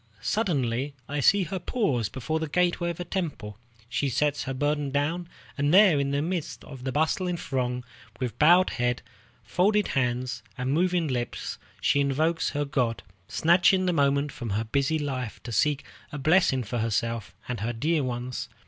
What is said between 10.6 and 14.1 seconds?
moving lips, she invokes her god, snatching this